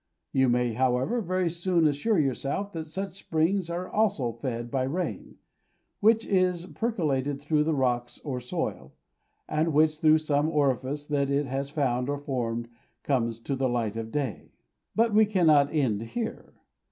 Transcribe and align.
You 0.33 0.49
may, 0.49 0.73
however, 0.73 1.21
very 1.21 1.47
soon 1.47 1.85
assure 1.85 2.17
yourself 2.17 2.73
that 2.73 2.85
such 2.85 3.19
springs 3.19 3.69
are 3.69 3.87
also 3.87 4.31
fed 4.31 4.71
by 4.71 4.81
rain, 4.81 5.37
which 5.99 6.25
has 6.25 6.65
percolated 6.65 7.39
through 7.39 7.65
the 7.65 7.75
rocks 7.75 8.17
or 8.23 8.39
soil, 8.39 8.93
and 9.47 9.73
which, 9.73 9.99
through 9.99 10.17
some 10.17 10.49
orifice 10.49 11.05
that 11.05 11.29
it 11.29 11.45
has 11.45 11.69
found 11.69 12.09
or 12.09 12.17
formed, 12.17 12.67
comes 13.03 13.39
to 13.41 13.55
the 13.55 13.69
light 13.69 13.95
of 13.95 14.09
day. 14.09 14.53
But 14.95 15.13
we 15.13 15.23
cannot 15.27 15.71
end 15.71 16.01
here. 16.01 16.55